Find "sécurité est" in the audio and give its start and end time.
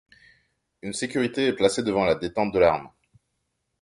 0.93-1.53